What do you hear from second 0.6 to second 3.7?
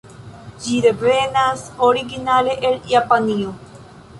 Ĝi devenas originale el Japanio.